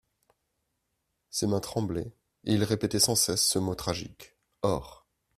[1.29, 2.15] Ses mains tremblaient
[2.45, 5.05] et il répétait sans cesse ce mot tragique: OR.